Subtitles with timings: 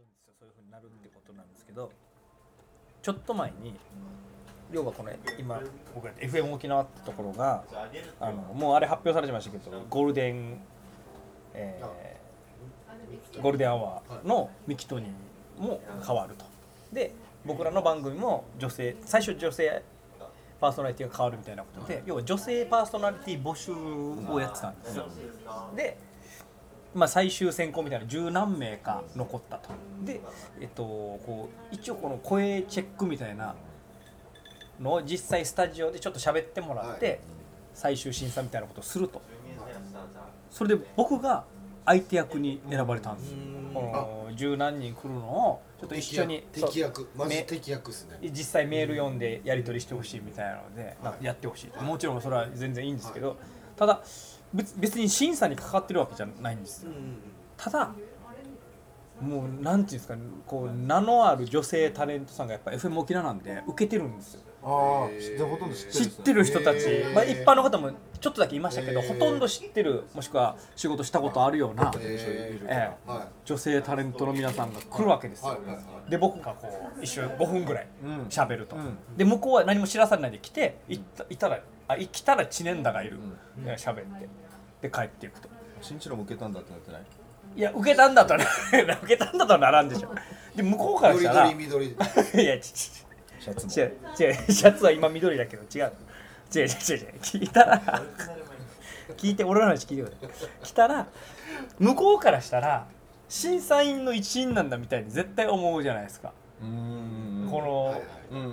[0.00, 0.34] るんですよ。
[0.38, 1.90] そういうふうになるってことなんですけど
[3.02, 3.74] ちょっと前に
[4.72, 5.60] 要はこの今
[5.94, 7.64] 僕ら FM 沖縄ってところが
[8.20, 10.60] あのもうあれ発表されてましたけどゴールデン、
[11.54, 16.44] えーゴールデンアワーのミキトニーも変わると。
[16.92, 17.12] で
[17.44, 19.82] 僕らの番組も女性最初女性
[20.60, 25.06] パーソナリティが変わるみたいなことで要は女性パーソナリティ募集をやってたんですよ。
[25.74, 25.96] で
[26.94, 29.70] まあ、最終選考みたいな十何名か残ったと。
[30.04, 30.20] で、
[30.60, 33.54] えっと、こう一応この声チェックみたいな
[34.80, 37.20] のを実際スタジオでちょっと喋ってもらって、はい。
[37.72, 39.22] 最終審査みたいなことをすると。
[40.50, 41.44] それで僕が
[41.86, 43.30] 相手役に選ばれたんです。
[43.30, 43.36] よ
[43.72, 47.08] この十何人来るのをちょっと一緒に敵役。
[47.16, 48.18] マジめ敵役ですね。
[48.30, 53.36] 実際メール読んでやり取りしてほしいみたいなので、やってほしいもちろんそれは全然いいんですけど、
[53.76, 54.02] ただ
[54.52, 56.92] 別別に審査にかかってるわけじゃないんですよ。
[57.56, 57.92] ただ
[59.20, 64.40] もうなんていうんですかこう名のある女性タレントさんがやっぱ FM 沖縄なんで受けてるんですよ。
[64.62, 66.80] ああ知ってほとんど知ってる知ってる人たち、
[67.14, 75.58] まあ、一般の方もちょっとだけいましたけど、ほとんど知ってるもしくは仕事したことあるような、えー女性タレントの皆さんが来るわけですよ、
[76.08, 78.22] で僕がこう一緒に5分ぐらいうん。
[78.24, 78.98] 喋ると、うん。
[79.16, 83.18] で向こうは何も知らされないで来ていったいたらあい来たら知念田がいる、
[83.64, 84.28] で喋って
[84.82, 85.48] で帰っていくと。
[85.80, 87.02] 新一郎も受けたんだってなってない？
[87.56, 88.44] いや受けたんだとはな
[89.02, 90.14] 受けたんだとはならんでしょ。
[90.54, 91.44] で向こうからいしたら。
[91.52, 92.90] 緑緑緑いやちち
[93.40, 93.72] シャツも。
[93.72, 95.92] 違う違うシャツは今緑だけど違う。
[96.54, 96.68] 違う違う違う
[97.22, 98.02] 聞いたら
[99.16, 100.28] 聞いて俺の話聞いてくれ
[100.64, 101.06] 来たら
[101.78, 102.86] 向こうからしたら
[103.28, 106.32] 審査員の一員なんだみたいに絶対思うじゃないですか。
[106.60, 107.48] うーん。
[107.50, 108.02] この、はいはい。
[108.32, 108.50] うんうんうん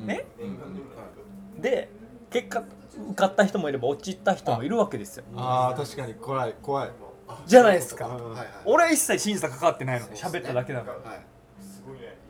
[0.00, 1.60] うんねうん。
[1.62, 1.88] で
[2.30, 2.62] 結果
[3.10, 5.24] 受かった人もいれば落ちた人もいるわけですよ。
[5.36, 6.90] ああ確かに怖い怖い。
[7.46, 8.08] じゃないですか。
[8.08, 8.46] はいはい。
[8.64, 10.98] 俺は一切審査かかってないのに喋っただけなのはい。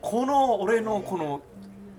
[0.01, 1.41] この俺のこの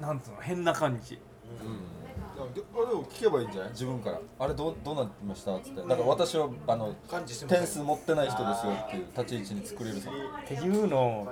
[0.01, 1.19] なんつうの変な感じ。
[1.63, 2.55] うん。
[2.55, 3.71] であでも聞けばいいんじゃない？
[3.73, 4.21] 自分から。
[4.39, 5.55] あれどうどうなってました？
[5.57, 5.83] っつって。
[5.83, 6.95] だから私はあの
[7.49, 11.29] 点数持ってない人ですよっていう立ち位置に作れるさっていうのを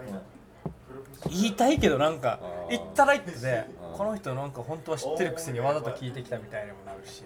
[1.31, 7.25] 言いたいけどなんか言ったら言ってであーこの人なんか本当は知ってるくせにわざと聞いてきたみたいにもなるし。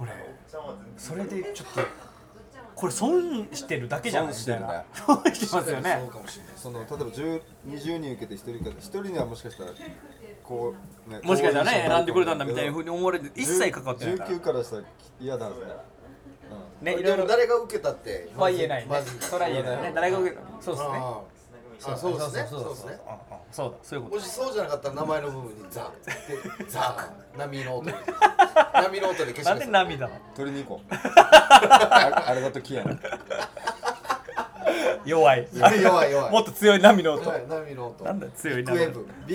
[0.00, 0.10] 俺
[0.96, 1.80] それでちょっと
[2.74, 4.84] これ損してるだけじゃない損してるねみたいな。
[5.22, 5.98] 損してますよね。
[6.00, 6.54] そうかもしれない。
[6.56, 9.70] その例えば10 20人受けて1人か1人にはもしかしたら
[10.42, 10.74] こ
[11.06, 14.30] う、ね、もしかしたらね選んでくれたんだみたいなふふうに思われて一切関わってないから。
[14.30, 14.82] 19からしたら
[15.20, 15.50] 嫌だ。
[15.50, 15.58] って
[16.80, 17.26] ねいろいろ。
[17.26, 18.88] 誰が受けたっては言えないね。
[18.88, 19.18] まず。
[19.20, 19.92] それは言えないね。
[19.94, 20.42] 誰が受けた？
[20.62, 20.98] そうですね
[21.78, 22.46] そうですね。
[22.50, 22.74] そそうう。
[22.74, 22.98] ですね。
[23.52, 23.76] そうだ。
[23.82, 24.16] そういうこと。
[24.16, 25.90] もしそうじゃなかったら名前の部分にザ。
[26.58, 27.08] で ザ。
[27.36, 27.86] 波の音。
[27.86, 27.94] で
[28.74, 30.20] 波の音で消しなんでて涙なの？
[30.36, 30.94] 取りに行こう。
[30.94, 32.98] あれだとキやな。
[35.04, 35.48] 弱い。
[35.52, 35.72] 弱
[36.06, 36.32] い弱い。
[36.32, 37.28] もっと強い波の音。
[37.30, 38.04] はい波の音。
[38.04, 38.78] なんだ強い波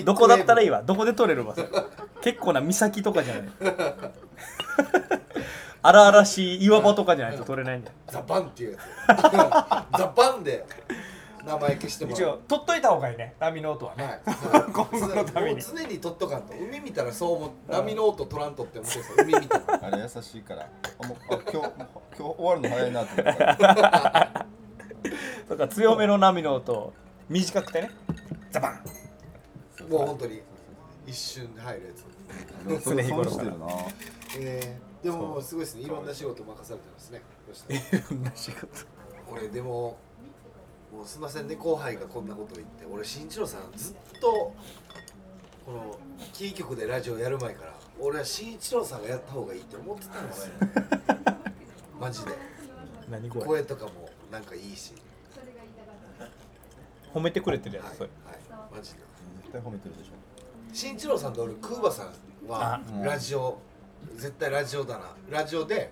[0.04, 0.82] どこだったらいいわ。
[0.84, 1.56] どこで取れるわ
[2.22, 3.44] 結構な岬とかじゃない。
[5.82, 7.96] 荒々しい岩場とかじゃないと取れないんだよ。
[8.08, 8.78] ザバンっていうや
[9.16, 9.98] つ。
[9.98, 10.66] ザバンで
[11.50, 12.32] 名前消しても一らう。
[12.32, 13.34] 応取っといた方がいいね。
[13.40, 14.22] 波の音はね、はい、
[14.72, 15.56] 今後のために。
[15.56, 16.54] もう常に取っとかんと。
[16.54, 20.70] 海見たらそう思う波の音取らんとって思ってるんですよ海見たらあれ優しいから。
[21.02, 21.68] あもうあ今日今
[22.18, 24.46] 日終わるの早いなと思った。
[25.50, 26.94] とか強めの波の音
[27.28, 27.92] 短くてね。
[28.52, 29.90] ザバン。
[29.90, 30.42] もう本当に
[31.08, 31.94] 一瞬で入るや
[32.80, 32.84] つ。
[32.84, 33.68] それ損してるな。
[34.38, 35.82] えー、でももうすごいですね。
[35.82, 38.16] いろんな仕事任されてますね。
[38.16, 38.68] んな仕事。
[39.32, 39.98] 俺でも
[40.94, 44.28] もうすいませんね後輩がこんなこと言って俺新一郎さんずっと
[45.66, 45.98] この
[46.34, 50.54] キー局でラジオやる前から俺は新一郎さんがやった方がいいって思ってたんですよ
[52.00, 52.32] マジで。
[53.10, 54.94] 何これ声とかもなんかいいし。
[57.14, 58.12] 褒めてくれてるやはい、つそはい。
[58.72, 59.00] れ、マジで。
[59.42, 60.12] 絶対褒めてるでしょ
[60.72, 63.60] 新一郎さんと俺クーバさんはラジオ
[64.16, 65.16] 絶対ラジオだな。
[65.30, 65.92] ラジオで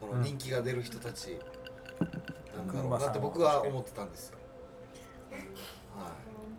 [0.00, 1.38] この人気が出る人たち
[2.56, 4.38] なんだろうなって僕は思ってたんですよ。
[5.96, 6.12] は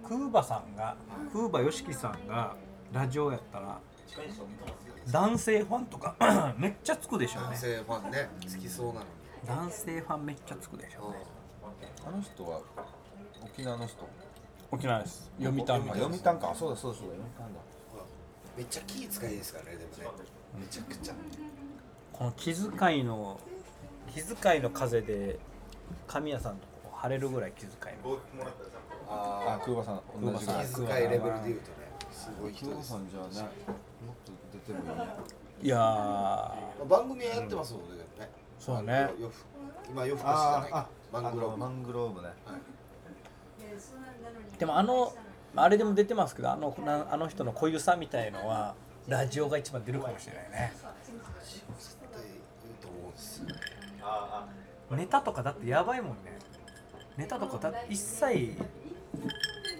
[0.07, 0.95] クーバさんが
[1.31, 2.55] クーバよしきさんが
[2.91, 3.79] ラジオやったら
[5.11, 7.47] 男性ファンとか めっちゃつくでしょうね。
[7.49, 8.29] い男性ファンね。
[8.41, 9.05] 好きそうなのに。
[9.45, 11.17] 男性ファンめっちゃつくでしょうね。
[12.05, 12.61] あの人は
[13.43, 14.07] 沖縄の人？
[14.71, 15.31] 沖縄です。
[15.39, 16.53] 読谷読谷か。
[16.55, 17.13] そうだそうだそうだ。
[17.15, 17.59] 読谷だ。
[18.57, 20.37] めっちゃ気遣いですからねでもね。
[20.59, 21.13] めちゃくちゃ
[22.11, 23.39] この気遣いの
[24.13, 25.37] 気遣いの風で
[26.07, 28.17] 神谷さんとこう晴れるぐらい気遣いの
[29.09, 31.57] ああクーバさん同じぐらいあ気遣いレベルで言うとね
[32.11, 33.41] すごい人ですさんじゃあね
[34.05, 35.05] もっと出てもいいね
[35.61, 36.87] いやー。
[36.87, 38.29] 番組はやってますもんねでもね。
[38.59, 39.09] そうね。
[39.93, 40.89] 今夜更かしじゃないか。
[41.11, 41.57] マングローブ。
[41.57, 42.27] マングローブね。
[44.59, 45.13] でもあの
[45.55, 48.75] あれでも出てますけどあのなあの人の濃ゆさみたいのは
[49.07, 50.73] ラジオが一番出るかもしれないね。
[51.77, 52.29] 絶対いい
[52.81, 53.45] と思うんですよ
[54.91, 56.37] ネタとかだってやばいもんね。
[57.17, 58.53] ネタとかだって一切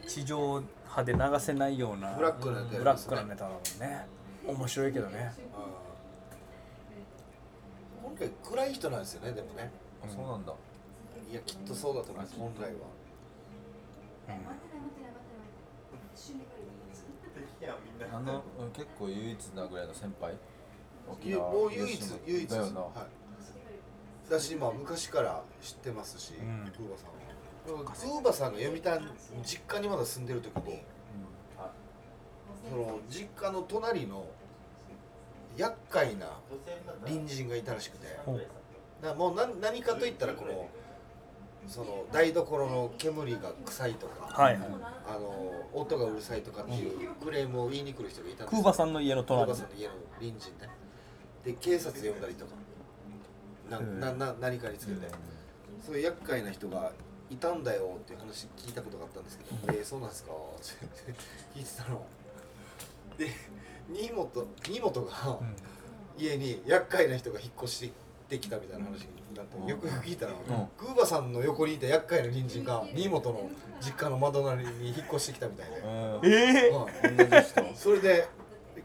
[0.07, 4.07] 地上波で流せないようなブラックなネタブラックなネタだもんね。
[4.45, 5.31] 面白いけどね。
[8.03, 9.71] 今回暗い人なんですよねでもね。
[10.03, 10.53] あそうなんだ。
[11.31, 12.69] いやきっとそうだと思います本来は。
[18.13, 20.33] あのうん結構唯一なぐらいの先輩？
[21.07, 21.13] も
[21.67, 22.91] う唯一唯一だよな、はい、
[24.29, 26.71] だしまあ昔から知ってますし、うん。
[26.71, 27.07] クーバさん
[27.75, 27.91] は。
[27.91, 29.07] クーバさんが読谷
[29.43, 30.81] 実家にまだ住んでる時に
[32.69, 34.25] その実家の隣の
[35.57, 36.27] 厄介な
[37.05, 38.07] 隣人がいたらしくて。
[39.01, 40.67] だもう何何かといったらこの
[41.67, 44.53] その台所の煙が臭いとか、はい。
[44.53, 44.69] はい
[45.07, 48.61] あの音がうるさいとかっていうクレームを言いに来る人がいたんですよ。
[48.61, 50.69] クーバさんの家のクー隣バさんの家の隣人ね。
[51.45, 52.51] で警察呼んだりとか
[53.69, 55.07] ななな何かにつけて、
[55.85, 56.91] そういう厄介な人が
[57.29, 62.05] いたんだよっていう話聞いたことがあったんですけど「えー、そうなんですか?」って聞いてたの。
[63.17, 63.27] で
[63.89, 65.39] 新本新本が
[66.17, 67.91] 家に厄介な人が引っ越し
[68.29, 70.33] てきたみたいな話になってよくよく聞いたら、
[70.77, 73.49] クーバさんの横にいた厄介な隣人が新本の
[73.81, 75.87] 実家の窓なりに引っ越してきたみたいで、うん。
[76.25, 77.75] ええはい同じ人。
[77.75, 78.27] それで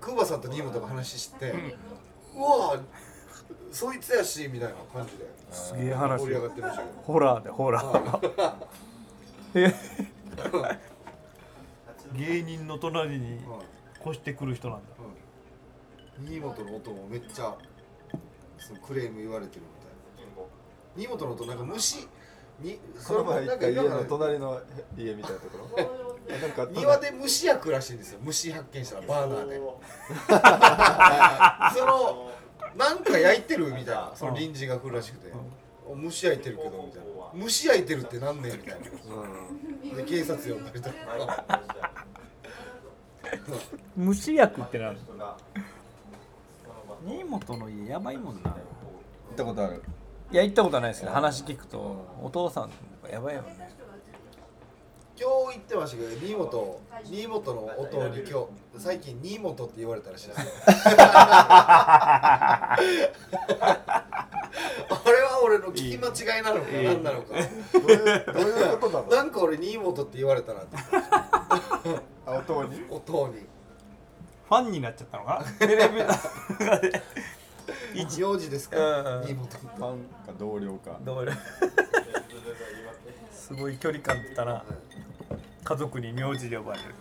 [0.00, 1.52] クーバさんと新本が話して、
[2.34, 2.80] うわ
[3.72, 5.24] そいつやしみたいな感じで。
[5.50, 6.20] すげえ話。
[6.20, 7.00] 盛り上がってましたけど。
[7.02, 8.56] ホラーでホラー。
[12.14, 13.60] 芸人の隣にはい
[14.04, 14.84] 越してくる人なんだ。
[16.26, 17.54] 新本の音もめっちゃ
[18.58, 20.42] そのクレーム言われてるみたいな。
[20.96, 22.06] 新本の音なんか虫
[22.60, 24.60] にこの前行った家のなんか隣の
[24.96, 25.82] 家みたいなところ？
[25.82, 28.18] あ なんか庭で虫焼くらしいんですよ。
[28.22, 29.60] 虫発見したらバーナーで。
[31.78, 32.30] その
[32.76, 35.32] なんか焼いてるみたいなその隣人が来るらしくて、
[35.86, 37.08] お虫焼いてるけどみたいな。
[37.34, 39.96] 虫焼いてるってなんねんみたいな。
[39.96, 40.94] で警察呼んだりとか。
[43.96, 44.98] 虫薬ってなる
[47.04, 48.50] 新本の家やばいもんな。
[48.50, 48.56] 行
[49.32, 49.82] ったことある。
[50.30, 52.70] いや行ったことはないですけど話聞くとお父さん
[53.10, 53.70] やばいよね
[55.18, 58.46] 今日言ってましたけど新本新本の音に今日
[58.78, 60.40] 最近新本って言われたらしいです。
[60.40, 62.76] よ あ
[65.06, 67.34] れは俺の聞き間違いなのか何なのか。
[67.72, 69.10] どういうどういうことなの？
[69.16, 70.76] なんか俺新本って言われたなって。
[72.26, 72.82] あ音に？
[72.90, 73.46] 音に。
[74.48, 76.02] ファンになっちゃったのか テレビ。
[77.94, 78.04] 名
[78.38, 78.76] 字ですか？
[79.26, 79.46] 新本。
[79.48, 80.98] ファンか同僚か。
[81.02, 81.28] どう
[83.30, 84.64] すごい距離感ってたな
[85.64, 86.94] 家族に名字で呼ばれる。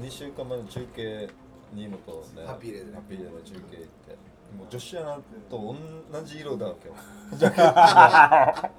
[0.00, 1.28] 2週間前の中継
[1.72, 1.98] 新本
[2.36, 4.16] でハッピーレーでハッピーレーで中継行って
[4.56, 5.18] もう女子アナ
[5.50, 5.76] と
[6.10, 6.94] 同じ色だわけよ。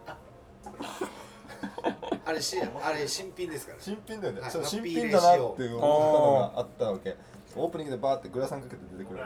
[2.28, 3.80] あれしあれ新品ですから。
[3.80, 7.18] 新品だよね、はいそう新品だなって思ったのがあったわけ。
[7.56, 9.26] オープニングでバーってグラサンかけて出てくる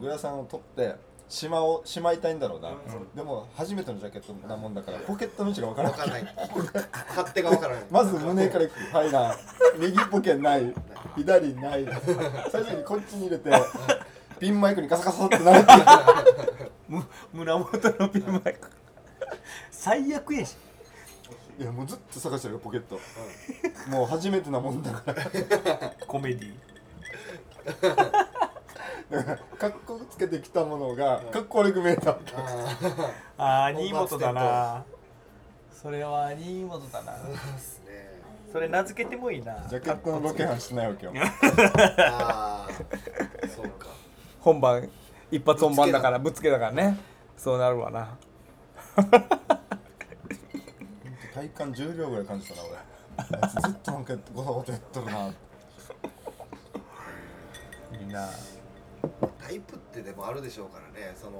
[0.00, 0.96] グラサンを取って
[1.28, 2.70] しまをしまいたいんだろうな、
[3.14, 6.34] でも初めてのジャケットなもんだからポケットの位置が分からない分かんない。
[7.08, 8.96] 勝手が分からないまず胸からいく。
[8.96, 9.36] はいな。
[9.78, 10.72] 右ポケない。
[11.16, 11.86] 左ない。
[12.50, 13.50] 最初にこっちに入れて
[14.38, 15.72] ピンマイクにガサガサってなるって
[16.88, 18.70] む胸元のピンマイク。
[19.70, 20.56] 最悪やし。
[21.58, 23.00] いやもうずっと探してるよポケット、
[23.88, 25.24] もう初めてなもんだから。
[26.06, 26.52] コメディ
[27.82, 28.45] だ
[29.58, 32.18] かっこつけてきたものがかっこ悪く見えたあ
[33.38, 34.84] ああ新本だな。
[35.70, 37.16] それは新本だな。
[38.52, 39.64] それ名付けてもいいな。
[39.68, 41.12] ジャケットのロケハンしてないわけよ。
[41.14, 43.86] ああそうか。
[44.40, 44.88] 本番
[45.30, 46.98] 一発本番だからぶっつけだからね。
[47.36, 48.16] そうなるわな。
[51.34, 52.76] 体感10秒ぐらい感じたな俺。
[53.18, 55.28] あいつずっとなんかごそごそやっとるな。
[55.28, 55.32] い
[58.02, 58.28] いな
[59.46, 61.14] タイプってでもあるでしょうからね。
[61.14, 61.38] その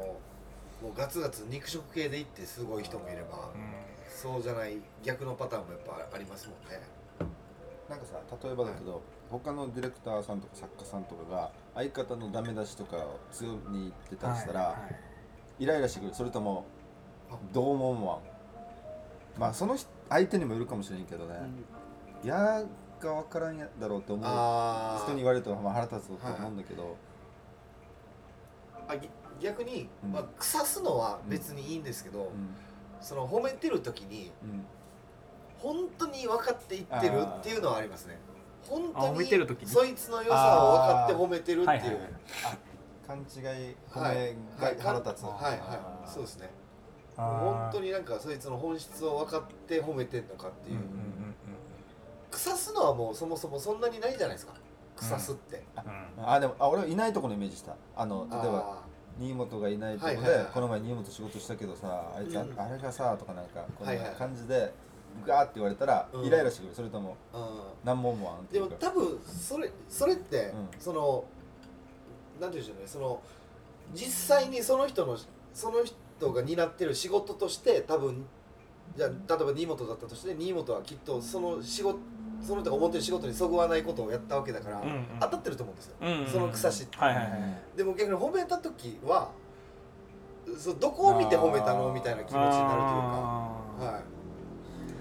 [0.82, 3.50] もうガツガツ肉食系でいってすごい人もいれば、
[4.08, 6.80] そうじゃない逆のパターンもやっぱありますもんね。
[7.88, 14.96] なんかさ例えばだけど他のディレクターさんとか作家さんとかが相方のダメ出しとかを強に言ってたりしたら、はいはい。
[15.60, 16.14] イライラしてくる。
[16.14, 16.64] それとも
[17.52, 19.40] どう思うわん。
[19.40, 21.34] まあその人相手にもよるかもしれんけどね。
[22.22, 22.64] 嫌、
[23.00, 26.96] が分からんやだろうって思うあ人に言われるとまあ腹立つと思うんだけど、
[28.88, 29.08] あぎ
[29.40, 30.12] 逆に、うん。
[30.12, 32.54] まあ、腐すのは別にいいんですけど、うん。
[33.00, 34.64] その褒めてる時にうん。
[35.58, 38.18] 本当に分かっていってるっていうのはありますね。
[38.68, 39.66] 本あ当褒めてる時に？
[39.66, 41.66] にそいつの良さを分かって褒めてるっていう。
[41.66, 42.02] はいはいはい。
[43.06, 43.22] 勘違
[43.70, 46.50] い褒はいめが腹立つはいはいそうですね。
[47.16, 51.34] 本当になんかそいつの本質を分かって褒めてんのかっていう、うんうんうん。
[52.30, 54.52] 腐すのはもうそもそもそんなにないじゃないですか
[54.96, 55.62] 腐すって、
[56.16, 56.28] うん。
[56.28, 57.74] あでもあ俺はいないところのイメージした。
[57.94, 58.82] あの例えばあ
[59.18, 60.52] 新本がいないところで、はいはいはい。
[60.52, 62.60] この前新本仕事したけどさあいつあ,、うん。
[62.60, 64.00] あれがさとかなんかこんなはい。
[64.00, 64.72] はい感じで
[65.26, 66.24] ガーって言われたら、うん。
[66.26, 66.74] イライラしてくる。
[66.74, 67.16] それとも
[67.84, 68.74] 何問もあんってでいうか。
[68.74, 70.80] も多分それそれって、うん。
[70.80, 71.24] その
[72.40, 72.86] なんていうんでしょうね。
[72.86, 73.20] その
[73.94, 75.16] 実際にその人の
[75.54, 78.26] その人が担ってる仕事として多分
[78.96, 81.98] じゃあ例えば新本だったとして新本はきっとその仕事
[82.46, 85.04] その人が思ってる仕事にそぐわないことをやったわけだから、うんうん。
[85.20, 86.98] 当たってると思うんですよ、うんうんその草しって。
[86.98, 87.32] はいはいはい
[87.76, 89.30] でも逆に褒めた時は
[90.56, 93.86] そうどこを見て褒めたのみたいな気持ちになるというか。
[93.96, 94.00] は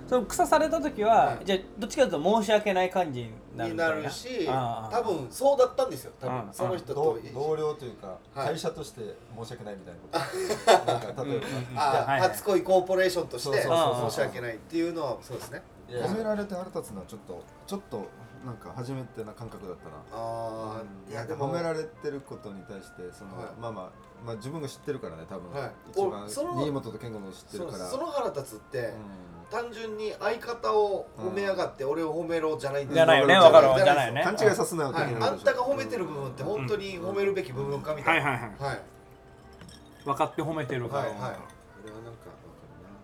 [0.07, 1.45] その草された時は、はい。
[1.45, 6.11] じゃあどっちかというと申し訳ない感じになるい、にないるし多分そうだったんですよ。
[6.19, 6.53] 多あ分ー。
[6.53, 9.01] その人と同同僚というか、はい会社として
[9.35, 11.41] 申し訳ないみたいなことなんか例え
[11.75, 11.81] ば、
[12.19, 18.07] 初恋コーポレーションとして申し訳ないっていうのはそうですね褒められて腹立つのはちょっとちょっと
[18.45, 19.95] なんか初めてな感覚だったな。
[20.11, 23.47] ああいやなんでもか褒められてることに対してその、はい。
[23.59, 23.89] まあまあ
[24.25, 25.71] まあ自分が知ってるからね多分、はい。
[25.91, 27.83] 一番おその新本と健吾の知ってそるから。
[27.85, 28.93] のその腹立つって、うん。
[29.51, 33.85] 単純に相方を褒め上がって俺を褒めろじゃないんですじゃないよねわかるわかる。
[33.85, 34.13] じゃないよ。
[34.13, 34.23] ね。
[34.23, 38.71] 勘違いさすなよはい、あんたが褒めてる部分って本当に褒めるべき部分かみたいな、はいはいはい。
[38.71, 38.81] はい。
[40.03, 41.17] 分かって褒めてるから、はいはい。
[41.17, 41.23] こ
[41.85, 42.55] れはなんかわか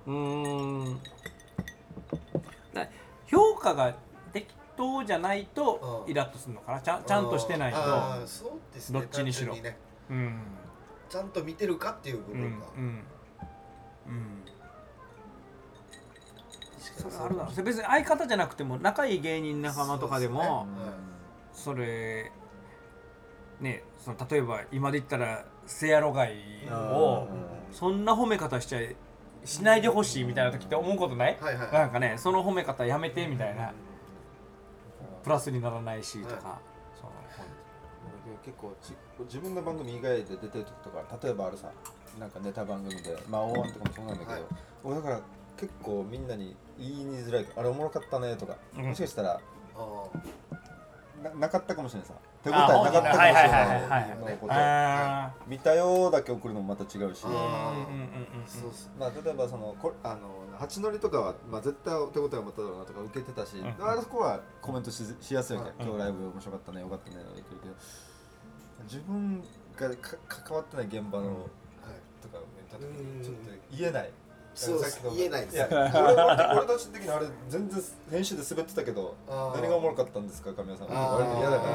[0.08, 1.02] うーん。
[2.34, 2.41] だ
[3.28, 3.96] 評価が
[4.34, 4.48] 適
[4.78, 6.12] 当じゃないとうん。
[6.12, 6.82] イラッとするのかな。
[6.82, 7.80] ちゃんちゃんとしてないと。
[8.92, 9.56] どっちにしろ。
[9.56, 9.78] ね。
[10.10, 10.42] うん。
[11.10, 13.04] ちゃんと見てるかっていう部うん分が、うん
[14.08, 14.44] うん。
[16.80, 17.26] それ確かに。
[17.26, 20.68] あるだろ別に相方じゃなくても仲いい芸人仲間とかでも
[21.54, 22.32] それ
[23.60, 26.36] ねその例えば今で言ったらせやろがい
[26.72, 27.28] を
[27.72, 28.96] そんな褒め方しちゃい
[29.44, 31.38] しないでほしいみたいな時って思うことない？
[31.42, 31.72] はいはい。
[31.72, 33.74] なんかねその褒め方やめてみたいな。
[35.24, 36.60] プラスにならないしとか、は
[37.00, 37.12] そう。
[38.26, 38.94] 俺結構ち
[39.26, 41.72] 自分の番組以外で出てる時とか例えばあるさ
[42.20, 44.42] なんかネタ番組でまあ大腕とかもそうなんだけど、はい。
[44.84, 45.20] 俺だから
[45.58, 48.86] 結構みんなに言いづらいあれおもろかったねとか、うん。
[48.88, 49.40] もしかしたら
[49.76, 50.06] あ
[51.22, 52.14] ななかったかもしれないさ
[52.44, 53.50] 手応えあなかったかもしれ
[54.28, 55.50] ない。
[55.50, 57.26] 見たよだけ送るのもまた違うし。
[57.26, 66.82] まあ、例えばそのこあの八乗りとかは、まあ、絶対手応えを持っただろうなとか受けてたし、んあそこはコメントししやすいわけ、うん今日ライブ面白かったね。
[66.82, 67.18] よかったね。
[67.18, 67.76] とか言ってるけど。
[68.84, 69.44] 自分
[69.76, 71.34] がか関わってない現場の、うん。
[71.34, 71.48] はい。
[72.22, 74.12] とか見た時うんにちょっと言えない。
[74.56, 75.16] そうさっきの。
[75.16, 75.68] 言えないです。
[75.72, 76.16] 俺俺
[76.58, 80.88] 俺たち的にあれ全然編集で滑ってたけど何がおもろかったんですか神谷さん。
[80.90, 81.14] 言あー。
[81.14, 81.72] われて嫌だから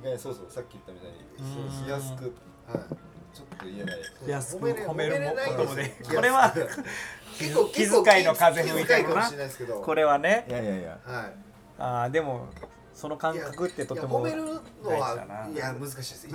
[0.00, 1.66] 意外にそうそうさっき言ったみたいに。
[1.66, 1.86] うん。
[1.86, 2.24] しやすく。
[2.24, 2.96] はい。
[3.32, 3.98] ちょっと言えない。
[4.26, 6.14] 安く褒めれ褒めるもことでです。
[6.14, 6.52] こ れは
[7.38, 9.30] 結構気遣いの風吹いてるな
[9.84, 10.46] これはね。
[10.48, 10.98] いやいやいや。
[11.04, 11.32] はい。
[11.78, 12.46] あーでも
[12.94, 14.50] その感覚ってとても褒めるの
[14.90, 16.28] はいや難しいです。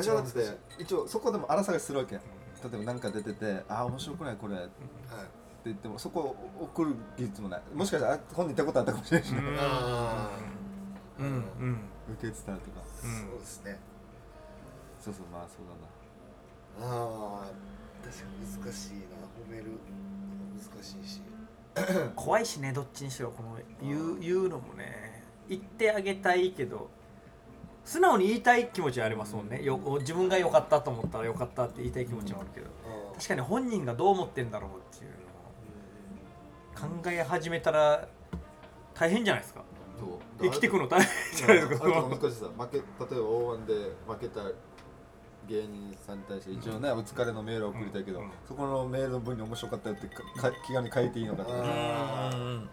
[0.80, 2.20] 一応そこでも荒探しするわけ
[2.64, 4.62] 例えば何か出てて「ああ面白くないこれ」って
[5.14, 5.28] はい
[5.66, 7.62] 言ってもそこを送る技術もない。
[7.74, 9.34] もしかしたらあ本人ってことあったかもしれないし。
[9.34, 9.58] ねうん。
[9.60, 10.30] あ
[11.18, 11.30] うんう
[11.66, 11.80] ん。
[12.14, 12.82] 受けてたりとか。
[13.04, 13.80] うんそうですね。
[15.00, 15.66] そうそうまあそう
[16.80, 16.94] だな。
[16.94, 17.48] ああ
[18.04, 19.00] 確かに難しいな。
[19.48, 19.72] 褒める。
[20.56, 21.22] 難しいし。
[22.16, 23.32] 怖いしねどっちにしろ。
[23.32, 25.24] この言う言うのもね。
[25.50, 26.90] 言ってあげたいけど
[27.86, 29.64] 素直に言いたい気持ちはありますもんね。
[29.64, 35.12] よ自分が良かったと思ったら良かったって言いたい気持ちもあるけどあ確かに本人がどう思ってんだろうっていう
[36.82, 38.08] のを考え始めたら
[38.94, 39.64] 大変じゃないですか。
[40.42, 41.86] 生きていくの大変じゃないですか。
[41.86, 42.46] あれとか難しいさ。
[42.58, 44.42] 負け例えば大腕で負けた
[45.48, 48.32] 芸人さんに対して一応ね、お疲れのメールを送りたいけど、うん。
[48.48, 52.68] そこのメールの文に面白かったよってかか気軽に書いていいのかとか、あー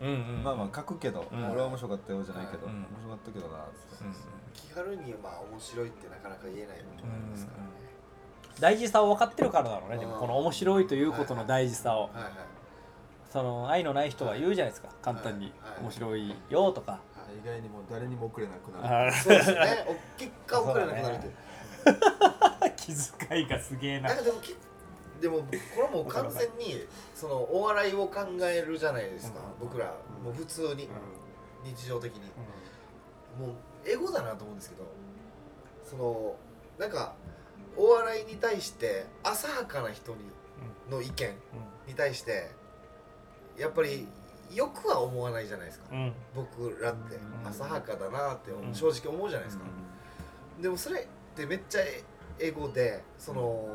[0.00, 0.14] うんうん。
[0.14, 1.50] うんまあまあ書くけど、うん。
[1.50, 2.72] 俺は面白かったよじゃないけど、うん。
[2.72, 4.04] 面白かったけどなっつって、
[4.54, 7.70] 気軽にまあ面白いってなかなか言えない部分ですからね
[8.58, 10.20] 大事さを分かってるからだろうねでもうん。
[10.20, 12.04] この面白いということの大事さを。
[12.04, 12.32] はいはい。
[13.30, 14.88] その愛のない人は言うじゃないですか。
[15.02, 15.52] 簡単に。
[15.60, 15.82] はい。
[15.82, 17.00] 面白いよとか。
[17.42, 19.08] 意外にもう誰にも送れなくなる。
[19.08, 19.84] あそうですね。
[19.88, 21.30] お結果遅れなくなるってい
[22.76, 22.86] 気
[23.28, 24.08] 遣いがすげえな。
[24.08, 24.56] なんかでもき
[25.20, 25.46] でもこ
[25.76, 29.40] れはもう完全にそのお笑いを考えるじゃないですか。
[29.60, 29.68] うん。
[29.68, 29.86] 僕ら
[30.22, 30.88] もう普通に。
[31.64, 32.20] 日常的に。
[33.40, 34.86] もうエゴだなと思うんですけど
[35.84, 36.36] その
[36.78, 37.14] なんか
[37.76, 40.18] お笑いに対して浅はかな人に
[40.90, 41.34] の意見
[41.86, 42.50] に対して
[43.58, 44.06] やっぱり
[44.54, 45.86] よくは思わないじゃないですか。
[45.92, 46.12] うん。
[46.34, 47.16] 僕らって。
[47.16, 47.48] ん。
[47.48, 48.74] 浅はかだなってうん。
[48.74, 49.64] 正直思うじゃないですか、
[50.60, 51.80] でもそれってめっちゃ
[52.38, 53.66] エゴでその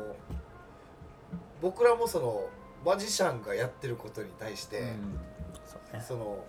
[1.62, 2.44] 僕らもその
[2.84, 4.92] マジシャンがやってることに対して、
[5.64, 6.04] そうね。
[6.06, 6.44] その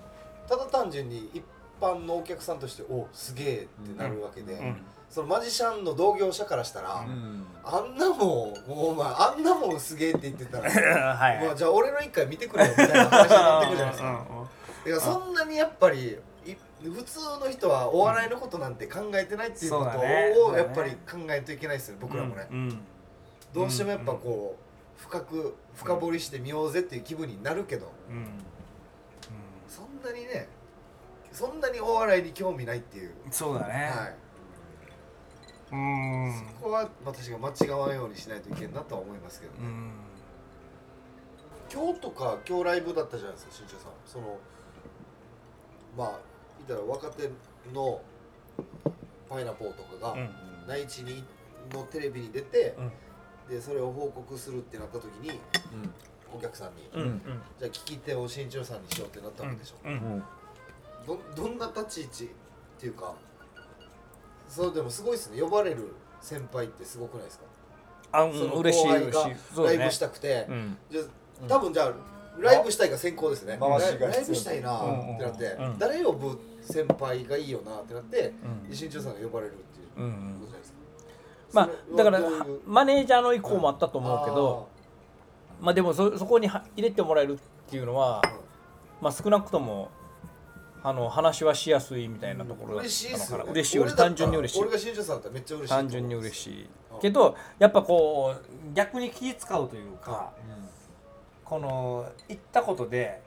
[0.50, 1.44] ただ単純に一
[1.80, 4.78] 般のお客さんとしておすげえってなるわけで、うん。
[5.10, 7.46] そのマジシャンの同業者からしたら、うん。
[7.64, 10.70] あんなもんもうお前あんなもんすげえって言ってたら
[11.16, 11.46] はい。
[11.46, 14.10] まあ、じゃあ俺の一回見てくれよみたいな話になってくるじゃないですか。
[14.10, 14.44] うん
[14.84, 20.36] だからそんなにやっぱりい普通の人はお笑いのことなんて考えてないっていうことそうだね。
[20.38, 22.82] をやっぱり考えんといけないですよ僕らもね、うん。
[23.54, 24.63] どうしてもやっぱこう
[25.04, 28.16] 深く深掘りしてみようぜっていう気分になるけどうん。
[28.16, 28.26] うん。
[29.68, 30.48] そんなにね
[31.32, 33.74] そんなにお笑いに興味ないっていう、そうだね。
[33.74, 34.16] はい、
[35.72, 36.46] うん。
[36.60, 39.92] そこは私が間違わんようにしないといけんなとは思いますけどね、うん。
[41.74, 43.92] 今日とか今日ライブだったじゃないですか新庄さん。
[44.06, 44.38] その
[45.98, 46.20] まあ
[46.68, 47.32] 言ったら若手
[47.74, 48.00] の
[49.28, 50.30] パイナポーとかが、うん。
[50.68, 51.24] 内地に
[51.72, 52.92] のテレビに出て、うん
[53.50, 55.40] でそれを報告するってなった時に
[56.36, 57.02] お客さんに、うん。
[57.02, 57.22] うん。
[57.60, 59.94] じゃあ聞き手を新庄さんにしようってなったわけでしょ、うん。
[59.94, 60.24] うん。
[61.06, 62.28] どどんな立ち位置っ
[62.80, 63.14] ていうか
[64.48, 65.42] そうでもすごいですね。
[65.42, 67.46] 呼ばれる先輩ってすごくないですか、
[68.14, 70.78] あうんその嬉しい後輩が嬉しライブしたくて、うん。
[70.90, 71.06] じゃあ
[71.48, 71.94] 多分じゃあ
[72.40, 75.78] ライブしたいが先行ですね、ライブしたいなってなって、うん。
[75.78, 78.70] 誰呼ぶ先輩がいいよなってなって、うん。
[78.70, 80.10] で新庄さんが呼ばれるっていううん。
[80.10, 80.40] うん。
[80.40, 80.73] ことじゃないですか、
[81.54, 82.22] まあだから
[82.66, 84.68] マネージャーの意向もあったと思うけど
[85.62, 87.38] まあでもそそこには入れてもらえるっ
[87.70, 88.22] ていうのは
[89.02, 89.90] まあ少なくとも
[90.84, 93.44] あの話はしやすいみたいなところだったのかな。
[93.46, 94.62] ね、嬉しい単純に嬉しい。
[94.62, 96.64] 俺が新庄さんだったらめっちゃ嬉しい単純に嬉いしい。
[96.64, 100.32] うんけどやっぱこう逆に気使うというか
[101.44, 103.22] この行ったことで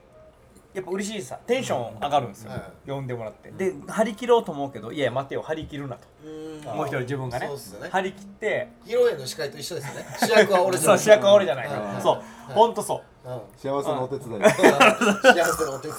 [0.77, 2.91] やっぱ嬉しいさテンション上がるんですよ、はい。
[2.91, 3.51] 呼んでもらって。
[3.51, 6.07] で張り切ろうと思うけどいや待てよ張り切るなと。
[6.25, 6.77] うん。
[6.77, 7.47] もう一人自分がね。
[7.47, 7.89] そうっすよね。
[7.91, 8.69] 張り切って。
[8.85, 10.07] 披露宴の司会と一緒ですよね。
[10.21, 10.99] 主役は俺じゃない。
[10.99, 11.69] そう主役は俺じゃない。
[12.03, 12.15] そう。
[12.17, 12.25] はい。
[12.53, 13.29] ほんとそう。
[13.29, 13.41] うん。
[13.57, 14.43] 幸せのお手伝い。
[14.43, 15.97] 幸せのお手伝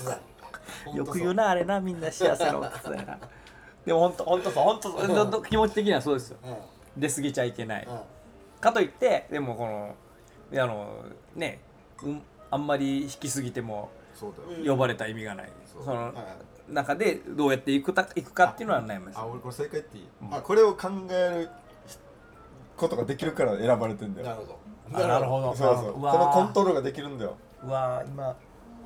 [0.93, 0.97] い。
[0.97, 3.17] よく言うなあれなみんな幸せのことだよな
[3.85, 4.63] でもほんとほんとそう。
[4.63, 4.91] ほんと
[5.31, 5.43] そう。
[5.43, 6.37] 気持ち的にはそうですよ。
[6.43, 6.51] うん。
[6.51, 6.57] うん
[6.97, 7.87] 出過ぎちゃいけない。
[8.59, 11.59] かといってでもこのあのね、
[12.03, 13.89] うん、あんまり引きすぎても
[14.65, 16.13] 呼ばれた意味がない、そのは
[16.69, 16.73] い。
[16.73, 19.17] 中でどうやっていくたいくかっていうのは悩みます。
[19.17, 20.33] あ俺これ正解っていい、うん。
[20.33, 21.49] あこれを考える
[22.75, 24.27] ことができるから選ばれてんだよ。
[24.27, 24.59] なるほど。
[24.93, 25.55] あなるほど。
[25.55, 25.93] そうそう。
[25.93, 26.19] こうわー。
[26.19, 27.37] のコントロールができるんだよ。
[27.63, 28.35] うわー今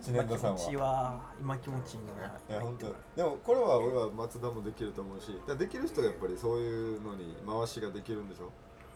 [0.02, 0.58] 知今念田さんは。
[0.58, 2.56] い気持ちいいわ今気持ちいいな。
[2.56, 2.96] いや本当。
[3.16, 5.36] でもこれは俺は松田もできると思うし。
[5.58, 8.52] できる人がやっぱりそういうのに回しができるんでしょ？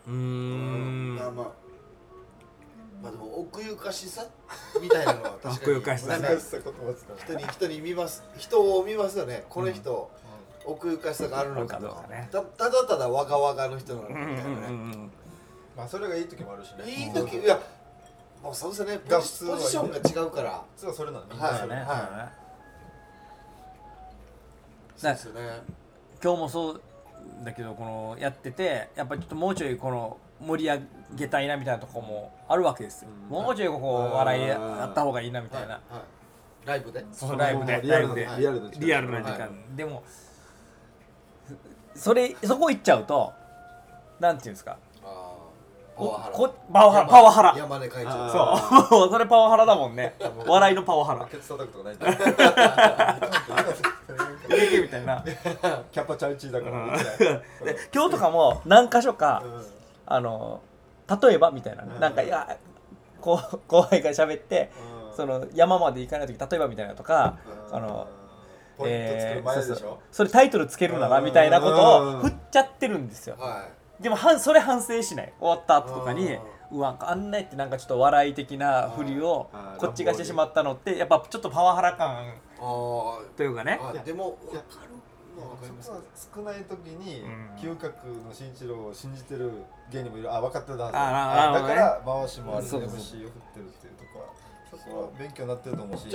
[0.08, 1.16] うーん。
[1.16, 1.48] まあまあ
[3.06, 4.26] まあでも奥ゆかしさ
[4.82, 6.08] みたいなのは 確かに奥ゆかしさ。
[6.08, 8.24] なんか難しさ言葉使う人に人に見ます。
[8.38, 9.46] 人を見ますよね。
[9.48, 10.10] この人、
[10.66, 12.08] 奥ゆかしさがあるのかとか。
[12.08, 15.12] ねたただただわがわがの人なのみたいなね、うん
[15.78, 16.86] まあそれがいい時もあるしね。
[16.90, 17.60] いい時いや
[18.42, 18.98] もうそうですよね。
[18.98, 20.64] ポジポジションが違うから。
[20.76, 21.60] 普通はそれなのみんはない。
[21.60, 21.82] それ、そうだね。
[21.86, 22.00] はい。
[22.00, 22.32] そうだね
[24.98, 25.62] そうですよね。
[26.24, 26.82] 今日もそう
[27.44, 30.80] だけどこのやっててやっぱりちょっともうちょいこの盛り上
[31.16, 33.44] げたいなみたいなとこもあるわけですよ、うん。
[33.44, 35.80] もうちょいここ笑いやった方がいいなみたいな、
[36.66, 37.04] ライブで？
[37.38, 37.82] ライブで。
[37.84, 38.78] リアルなライブで。
[38.80, 39.76] リアルな時間。
[39.76, 40.04] でも
[41.96, 43.32] それそこ行っちゃうと
[44.20, 44.78] なんていうんですか？
[45.98, 46.36] パおワハラ。
[46.36, 46.88] こパ
[47.22, 47.56] ワハラ。
[47.58, 48.30] 山根会長あ
[48.90, 49.10] そう。
[49.14, 50.14] それパワハラだもんね。
[50.46, 51.26] 笑いのパワハラ。
[51.26, 51.98] ケツ叩くとかない。
[54.84, 55.24] みたいな。
[55.92, 56.98] キャパチャリチーだから。
[57.66, 59.66] で今日とかも何箇所かうん
[60.06, 60.62] あの
[61.22, 62.00] 例えばみたいな、うん。
[62.00, 62.58] なんかいや
[63.22, 64.72] こう 後輩が喋って、
[65.10, 65.16] うん。
[65.16, 67.38] その山まで行かない時例えばみたいなとか、
[67.70, 67.76] うん。
[67.76, 68.08] あの
[68.78, 69.98] ポイント作る前でしょ、そうそう。
[70.12, 73.36] それタイトルつけるならみたいなことを振っちゃってるんですよ。
[73.40, 73.66] は
[74.00, 75.34] でもはんそれ反省しない。
[75.40, 76.40] 終わった後とかにう
[76.72, 82.34] うわあんなやってなんかちょっと笑い的な振りをこっちがしてしまったのってやっぱちょっとパワハラ感
[83.38, 83.80] というかね。
[84.04, 84.90] でも分かる
[85.36, 85.92] のは分かります。
[86.16, 87.56] そこは少ない時にうん。
[87.58, 89.52] 嗅覚の新一郎を信じてる
[89.92, 90.34] 芸人もいる。
[90.34, 94.28] あ分かってただから回しもあるそうそう MC を振ってるっていうところは
[94.72, 96.08] そこは勉強になってると思うし。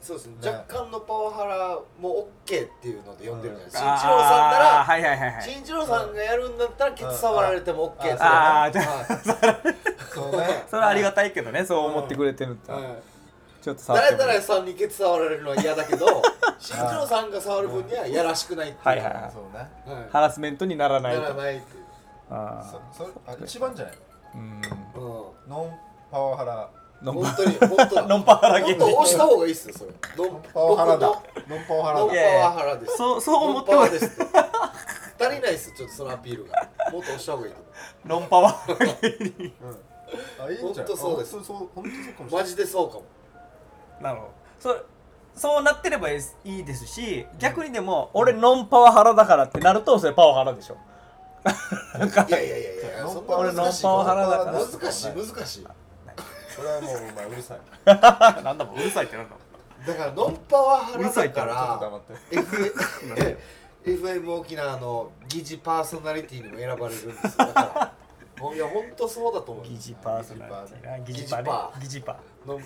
[0.00, 0.34] そうですね。
[0.42, 0.50] ね。
[0.50, 5.42] 若干のパワハラも OK っていうので呼んでるじゃないですか新一郎さんならはいはいはいはい。
[5.42, 9.74] 新一郎さんがやるんだったらケツ触られても OK あーじゃはい。
[10.70, 12.82] それはありがたいけどねそう思ってくれてるってはい
[13.64, 16.06] ちょっと触って誰も々さんにケツ触られるのは嫌だけど
[16.60, 18.86] 新一郎さんが触る分にはやらしくないっていう。
[18.88, 19.32] はいはいはい。
[19.32, 19.58] そうね。
[20.00, 20.08] はい。
[20.12, 21.84] ハラスメントにならないならとないっていう。
[22.30, 23.94] あそそれあ一番じゃない？
[23.94, 23.98] ー
[24.34, 24.62] うん。
[24.94, 25.08] う
[25.48, 25.50] ん。
[25.50, 25.78] ノン
[26.10, 26.68] パワハラ。
[27.02, 28.02] ノンパ本当に本当だ。
[28.08, 29.90] ノンパ原芸本当押した方がいいっすよそれ。
[30.16, 31.08] ノンパワハラだ。
[31.08, 32.00] 僕ノンパワハラだ。
[32.00, 32.96] ノンパワハラです。
[32.98, 35.24] そうそう思ってノンパワますですって。
[35.24, 36.68] 足りないっすちょっとそのアピールが。
[36.92, 37.58] もっと押した方がいいと
[38.04, 39.52] 思ノンパワ原芸人
[40.40, 40.86] あいいんじゃん。
[40.86, 41.28] ほんとそうです。
[41.30, 42.42] あそうそう本当そうかもしれうない。
[42.42, 43.02] マジでそうかも
[44.00, 44.32] なるほど。
[44.60, 44.86] そう
[45.36, 50.76] そうなってればいいいいですし逆にでも俺ノンパワハラだからってなるとそれパワハラでしょ。
[52.28, 54.52] いやいやいやいやそんな俺ノン難しいパワハラだから。
[54.52, 55.66] 難しい難しい
[56.54, 57.58] それはもうお前うるさい。
[58.44, 59.34] なんだもんうるさいってなんだ。
[59.34, 61.80] もんだからノンパワハラだから
[63.84, 67.92] FM 沖縄の疑似パーソナリティにも選ばれるんですよだから
[68.52, 70.90] いや本当そうだと思う疑似パーソナリティ。
[70.90, 72.60] な疑似パね疑似パノン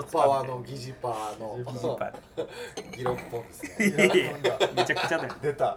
[0.00, 1.58] ンパワーの疑似パーの。
[1.64, 2.12] 疑似パ
[2.96, 4.34] ギロッポンですね
[4.76, 5.34] めちゃくちゃだよ。
[5.40, 5.76] 出た。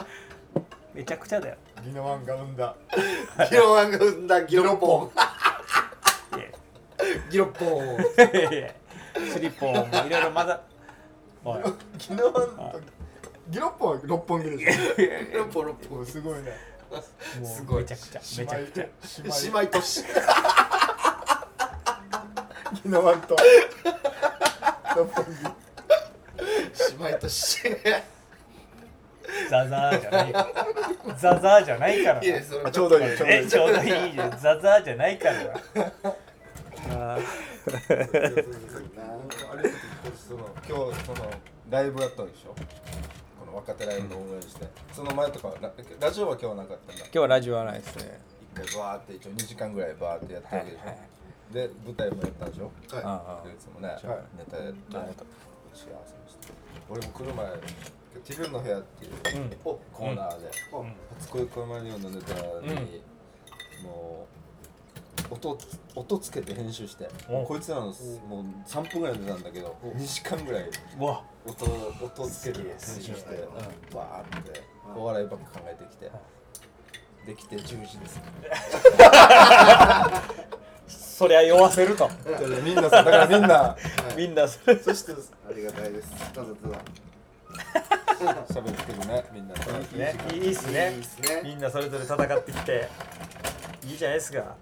[0.94, 1.56] めちゃくちゃだよ。
[1.84, 2.76] ギノワンが 生んだ。
[3.50, 5.12] ギロワンが生んだギロッポン。
[7.30, 7.98] ギロッポン。
[9.32, 10.62] スリッポンもいろいろまだ
[11.98, 12.82] ギノワンと
[13.50, 14.66] ギロッポンは六本木でし
[14.98, 16.50] ギロッポンロッょもうすごいねも
[17.44, 17.84] すごい。
[17.84, 18.22] うめちゃくちゃ。
[18.40, 18.86] めちゃくちゃ。
[19.24, 20.04] 姉妹姉妹都市
[22.84, 23.36] ギノワンと。
[27.00, 27.62] 姉妹都市
[29.50, 30.34] ザザーじゃない。
[31.18, 32.26] ザザーじゃないからな。
[32.26, 32.62] いやそれ。
[32.64, 33.18] あちょうどいい。
[33.18, 33.40] ちょうどいい。
[33.40, 34.14] えちょうどいい。
[34.14, 35.54] じゃんザザーじゃないからな。
[36.92, 37.24] ああれ
[40.16, 41.32] その今日その
[41.70, 42.56] ライブやったわけでしょ？
[43.56, 47.04] 若手ライブを運営して、その前とかはララジオは今日はなかったんだ。
[47.06, 48.20] 今日はラジオはないですね。
[48.54, 50.98] 一回バーって一応2時間ぐらいバーってやったわけでしょ、はいはい
[51.54, 52.66] で舞台もやったんでしょ。
[52.66, 53.04] はい。
[53.06, 55.26] あいつもね、はいネタやってありがと
[55.74, 55.94] 幸せに
[56.28, 56.54] して。
[56.90, 57.48] 俺も来る前
[58.26, 59.50] 「ティルの部屋」っていううん。
[59.64, 60.94] コーナーで、うん。
[61.20, 63.02] 初恋小山リオンのネタに、
[63.84, 64.28] も
[65.30, 65.58] う音
[65.96, 67.46] 音つけて編集してお。
[67.46, 71.66] こいつらのすもう3分ぐらい出たんだけど2時間ぐらいうわ音
[72.02, 73.48] 音つけて編集して
[73.94, 74.64] バーって
[74.96, 76.12] お笑いばっか考えてきて
[77.26, 78.22] できて10時です。
[81.18, 82.10] そりゃ酔わせると。
[82.64, 83.76] みんなさだからみんな。
[84.16, 84.78] みんなそれ。
[84.78, 86.10] そしてありがたいです。
[86.34, 86.48] ただ
[88.20, 89.56] ただ喋ってるねみんな。
[89.56, 90.16] ね。
[90.34, 90.92] いいっすね。
[90.92, 91.42] いいっすね。
[91.44, 92.90] みんなそれぞれ戦ってきて
[93.86, 94.56] いいじゃないですか。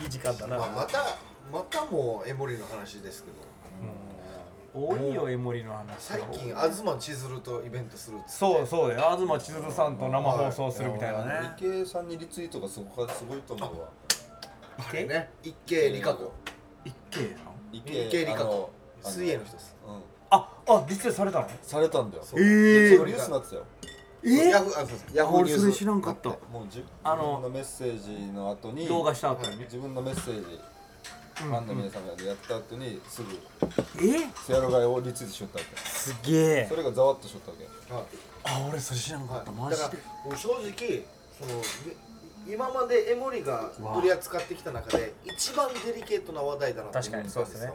[0.00, 1.16] いい時間だな、まあ、また
[1.52, 3.51] またもうエモリの話ですけど
[4.74, 8.30] 多いよ江森の話最近東千鶴とイベントするっつって。
[8.30, 9.16] そうそうだよ。
[9.18, 11.32] 東千鶴さんと生放送するみたいなね。
[11.58, 13.88] 池江さんにリツイートがすごかすごいと思うわ
[14.78, 15.04] 池？
[15.04, 16.32] ね一慶理香子。
[16.84, 18.70] 一慶さん池池江璃花子。
[19.02, 19.76] 水泳の人です。
[19.86, 20.02] うん。
[20.30, 21.48] ああ実際されたの？
[21.62, 22.24] されたんだよ。
[22.24, 22.40] そう。
[22.40, 23.64] えーそのニュースになってたよ。
[24.24, 24.98] えヤフーあそうそう。
[25.16, 25.60] ヤフーニュース。
[25.60, 26.30] 俺それ知らんかった。
[26.30, 26.38] もう
[26.70, 30.58] じあの自分のメッセージの後に動画した後に自分のメッセージ
[31.42, 33.28] ファンの皆さんがやった後にすぐ
[34.00, 34.28] え？
[34.46, 35.76] セアロガイをリツイートしよったわけ。
[35.88, 36.66] すげえ。
[36.68, 37.92] それがざわっとしよったわけ。
[37.94, 38.04] はい。
[38.44, 39.52] あ俺それ知らんかった。
[39.52, 39.88] マだから
[40.24, 41.04] もう正直
[41.38, 41.60] その
[42.46, 47.22] み今までエモリが取り扱ってきた中で一番デリケートな話題だなと思確ったんでよ。
[47.22, 47.72] かにそうですすね。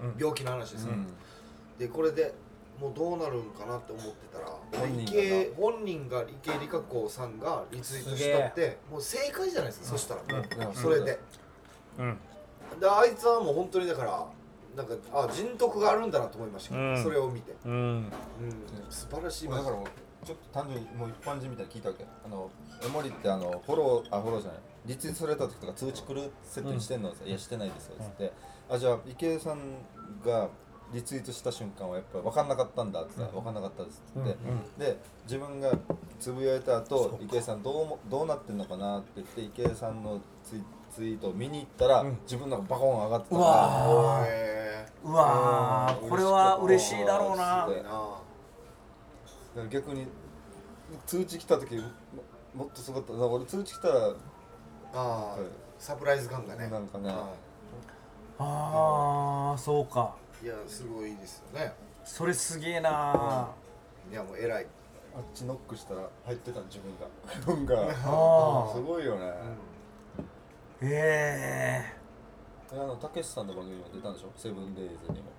[0.00, 0.18] うんうんうん。
[0.18, 1.06] 病気の話ですよ、うん。
[1.78, 2.32] でこれで
[2.80, 10.22] もうどうなるんかなって思ってたら本人が池江本人が池江璃花子さんがリツイートしたってもう正解じゃないですか、そしたら、
[10.68, 10.74] うん。
[10.74, 11.18] それで。
[11.98, 12.18] うん
[12.78, 14.26] であいつはもう本当にだから
[14.76, 16.70] なんかあ人徳があるんだなと思いました。
[16.70, 17.02] けど、うん。
[17.02, 17.72] それを見て、うん。
[17.72, 18.12] うん、
[18.88, 19.48] 素晴らしい。
[19.48, 19.86] だからもう
[20.26, 22.04] ちょっと単純にもう一般人みたいに聞いたわけ。
[22.24, 22.50] あの
[22.84, 24.60] エモリってあのフォローあフォローじゃない。
[24.86, 28.32] リツイートされた時とか通知来る設定にしてんの、いやしてないですよっつって、
[28.70, 29.58] あじゃあ池江さん
[30.24, 30.48] が
[30.94, 34.36] リツイートした瞬間はやっぱ分かんなかったんだって言ったら分かんなかったですって言っ
[34.78, 35.70] て、で自分が
[36.18, 40.58] つぶやいた後池江さんどうもどうなってんのかなって言って池江さんのツイ
[40.90, 42.18] ツイートを見に行ったら、うん。
[42.22, 46.08] 自分のがバコーン上がってたうかわへうわー。
[46.08, 47.66] これは嬉しいだろうな。
[47.66, 48.20] ーすごいならだか
[49.56, 50.06] ら逆に
[51.06, 51.82] 通知来た時も
[52.54, 53.12] もっとすごかった。
[53.12, 54.14] だから俺通知来たらあ
[54.92, 55.36] あ、
[55.78, 56.68] サプライズ感がね。
[56.68, 57.08] なんかね。
[57.08, 57.28] は
[58.38, 60.14] ああそうか。
[60.42, 61.72] いいやすごいですよね。
[62.04, 63.50] それすげえな
[64.10, 64.66] いやもう偉い、
[65.14, 67.06] あっちノックしたら入ってた自分が。
[67.36, 67.92] 自分が。
[67.92, 69.32] あすごいよね、
[70.82, 71.84] え
[72.72, 74.32] あのたけしさんの番組にも出たんでしょ？
[74.36, 75.30] セブンデイズにも。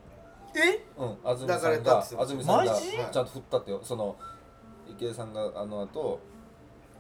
[0.56, 0.86] え？
[0.98, 3.80] うん安住さんが安住さんがちゃんと振ったってよ。
[3.84, 4.16] その
[4.88, 6.20] 池江さんがあの後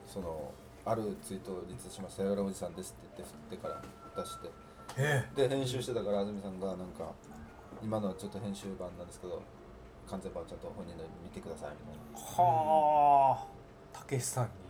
[0.07, 0.51] その
[0.85, 3.81] あるツイートをリツイートしました「やらおじさんです」って言って振ってから
[4.23, 4.49] 出して。
[4.97, 7.13] えで編集してたから安住さんがなんか
[7.83, 9.41] 今のはちょっと編集版なんですけど
[10.09, 11.97] 完全版ちゃんと本人の見てくださいみたい
[12.37, 12.43] な。
[12.43, 13.47] は
[13.93, 14.49] あたけしさんに。
[14.55, 14.60] うん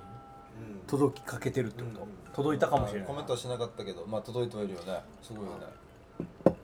[0.87, 2.07] 届きかけてるってこと、うん。
[2.33, 3.07] 届いたかもしれない。
[3.07, 5.01] コメントはしなかったけどまあ届いてはいるよね。
[5.21, 6.55] すごいよね。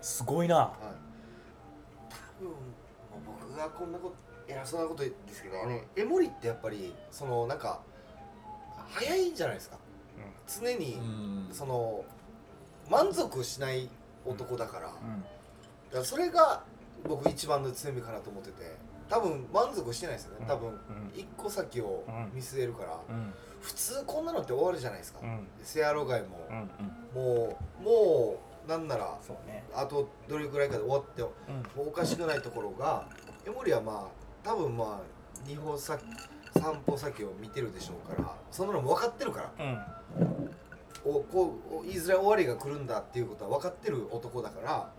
[0.00, 0.56] すごいな。
[0.56, 0.76] はい。
[2.40, 2.54] 多分
[3.26, 7.80] 僕がこんなこと偉そうなこと言うんですけどあのエモリってやっぱりそのなんか
[8.92, 9.76] 早いんじゃないですか。
[10.48, 11.48] 常にうん。
[11.52, 12.04] その
[12.90, 13.88] 満足しない
[14.26, 14.98] 男だから,、だか
[15.92, 15.98] うん。
[15.98, 16.64] らそれが
[17.08, 18.76] 僕一番の強みかなと思ってて
[19.10, 20.46] 多分満足してないですよね。
[20.46, 20.78] 多分うん。
[21.14, 23.34] 一個先を見据えるから、うん。
[23.60, 25.46] 普通こんなのって終わるじゃないですか、うん。
[25.62, 26.38] セアロガイも、
[27.12, 29.64] もうもうなんならね。
[29.74, 31.24] あとどれぐらいかで終わって
[31.76, 33.06] おかしくないところが
[33.46, 36.00] エモリはまあ多分まあ2歩先
[36.54, 39.64] 3歩先を見てるでしょうからそんなのも分かってるから。
[39.64, 40.50] うん。
[41.02, 44.92] おこうおいずれ終わりが来るんだっていうことは分かってる男だから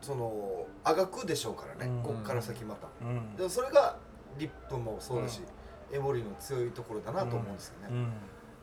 [0.00, 2.02] そのあがくでしょうからね、うん。
[2.02, 2.86] こっから先また。
[3.02, 3.36] うん。
[3.36, 3.96] でもそれが
[4.38, 5.42] リップもそうだし、
[5.92, 8.12] エモリの強いところだなと思うんですよね、うん。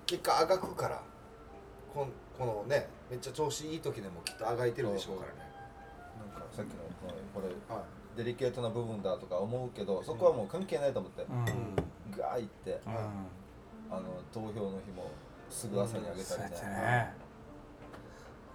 [0.05, 1.01] 結果あがくから
[1.93, 5.39] こんこのねめっちゃ調子いい時でもきっとあがいてるでしょうからね。
[6.31, 6.75] なんかさっきの
[7.33, 7.83] これは
[8.15, 11.75] デリケートな部分だとか思うけどそこはもう関係ないと思ってうん。
[12.15, 12.93] ガーいってうん
[13.95, 15.09] あの投票の日も
[15.49, 17.13] すぐ朝にあげたそうやってりねね。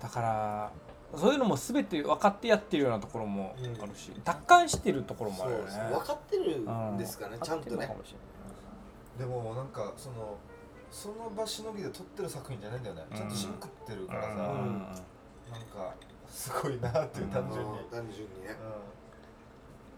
[0.00, 0.72] だから
[1.16, 5.64] そういうのも全て分かってやってるようなところもあるし、達観してるところもあるよね。
[5.64, 7.96] ですね分かってるんですかね、うちゃんとね。
[9.18, 10.36] でもなんかその
[10.90, 15.94] その場しのぎで撮ってる作品じゃないんだよね、ちゃんとシンクってるからさ、ないなんか
[16.28, 17.90] すごいなっていう単純に、うん。
[17.90, 18.56] 単純にね。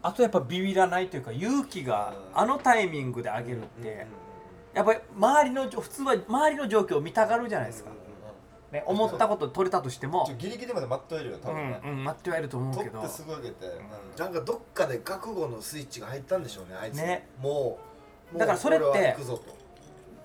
[0.02, 2.40] あとやっぱビビらないというか勇気がうん。
[2.40, 4.06] あのタイミングで上げるっうんて
[4.72, 7.90] やっぱり周りの普通は周りの状況を見たがるじゃないですか、
[8.72, 10.24] ね、思ったこと取れたとしても。
[10.26, 13.00] ちょギリギリまで待っといるよ多分ね、うんうん、待ってはいると思うけど。
[13.00, 13.66] てすぐ上げて、
[14.16, 16.96] なんかどっかで覚悟のスイッチが入ったんでしょうねあいつ。
[16.96, 17.28] ね。
[17.40, 17.78] も
[18.34, 19.16] うだからそれって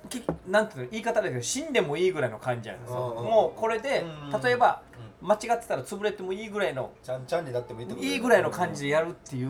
[0.10, 3.24] きなんていうの言い方だけど死んでもいいぐらいの感じじゃないですかうんうん。
[3.24, 4.82] もうこれでうん例えば
[5.22, 9.50] 間違ってたら潰れてもいいぐらいのちゃんちゃんになってもいいいいぐらいの感じでやるっていう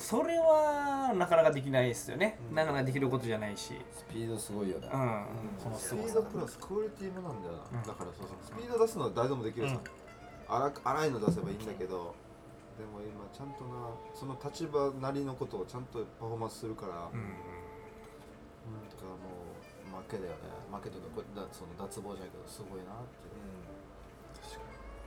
[0.00, 2.56] それはなかなかできないですよね、うん。
[2.56, 5.26] なかなかできることじゃないし、スピードすごいよね、うん、
[5.62, 7.86] このスピードプラスクオリティもなんだよな、うん。
[7.86, 8.36] だからそうそう。
[8.42, 9.78] スピード出すのは誰でもできるさ、
[10.48, 12.14] 荒く荒いの出せばいいんだけど
[12.80, 17.20] でも今ちゃんとなその立場なりのことをちゃんとパフォーマンスするから、うん。
[18.72, 20.48] なんかもう負けだよね。
[20.72, 23.36] 負けというかこれだその脱帽じゃないけどすごいなってい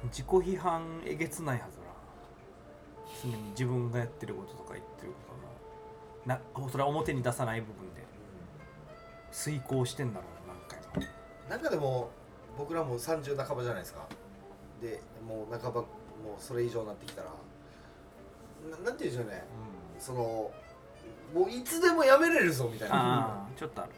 [0.06, 1.83] う、自己批判えげつないはず
[3.30, 5.18] だな常に自分がやってることとか言ってるこ
[6.26, 8.04] とのなそれは表に出さない部分で。
[9.32, 11.10] 遂行してんだろうな何回も。
[11.50, 12.12] なんかでも
[12.58, 14.08] 僕らも30半ばじゃないですか。
[14.80, 15.88] でもう半ばもう
[16.38, 17.30] それ以上になってきたら
[18.70, 19.44] ななんて言うんでしょうね。
[19.98, 20.52] その
[21.34, 23.48] もういつでもやめれるぞみたいな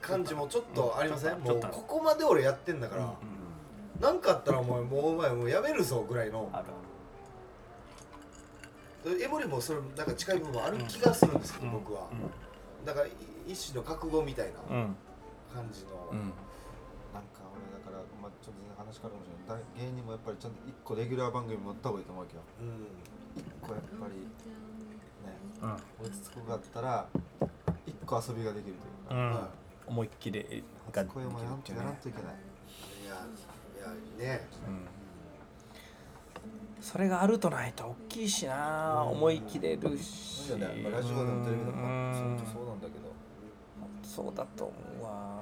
[0.01, 3.11] 感じもちょっとありません、もうここまで俺やってんだから、うん
[3.99, 6.49] なんかあったらお前もうお前もうやめるぞぐらいの
[9.05, 11.73] エモリもそれなんか近い部分ある気がするんですけど、うん。
[11.73, 12.09] 僕は、
[12.83, 13.11] だからい
[13.47, 14.95] 一種の覚悟みたいなうん。
[15.53, 16.33] 感じの、うん。
[17.13, 19.61] なんか俺だから、まあ、ちょっと全然話変わるかもしれない。
[19.61, 22.43] だ芸人もやっぱりちゃんと1個レギュラー番組持った方がいいと思うわけよ。
[22.59, 22.89] うん。
[23.37, 26.05] 1個やっぱりねうん。
[26.05, 27.07] 落ち着くかったら
[27.85, 29.31] 1個遊びができるというか、うん。
[29.31, 29.49] は
[29.85, 31.83] 思いっきりがでやんるっていうね。
[31.83, 32.35] やらんといけない。
[33.05, 34.49] いやいやね。
[34.65, 34.94] うん
[36.85, 40.51] それがあるとないと大きいしな思い切れるし。
[40.51, 40.57] ラ
[41.01, 43.11] ジオでもテレビでもうそうなんだけど。
[44.03, 45.41] そうだと思うわ。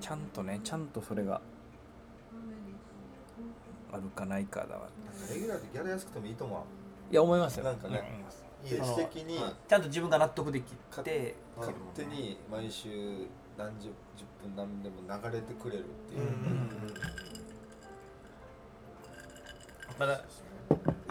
[0.00, 1.40] ちゃんとねちゃんとそれが
[3.92, 4.88] あるかないかだわ。
[5.28, 7.64] レギュラーってギャラ安くてもいいと思ういや思いますよ。
[7.64, 8.24] なんかね。
[8.70, 8.82] うん。
[8.82, 13.26] 思的にはいちゃんと自分が納得できかて勝手に毎週
[13.58, 16.20] 何十十分何でも流れてくれるっていう、
[20.00, 20.18] まだ